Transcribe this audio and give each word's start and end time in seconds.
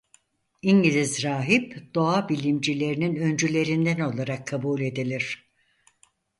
İngiliz 0.61 1.23
rahip 1.23 1.93
doğa 1.95 2.29
bilimcilerinin 2.29 3.15
öncülerinden 3.15 3.99
olarak 3.99 4.47
kabul 4.47 4.81
edilir. 4.81 5.51